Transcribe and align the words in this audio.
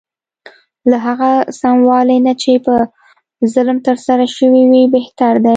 له 0.89 0.97
هغه 1.07 1.31
سموالي 1.61 2.17
نه 2.27 2.33
چې 2.41 2.51
په 2.65 2.75
ظلم 3.53 3.77
ترسره 3.87 4.25
شوی 4.35 4.63
وي 4.71 4.83
بهتر 4.95 5.33
دی. 5.43 5.49